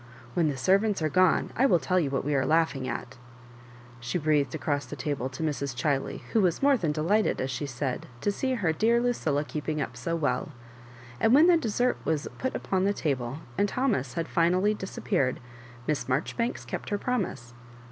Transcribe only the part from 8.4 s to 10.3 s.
her dear Lucilla keeping up so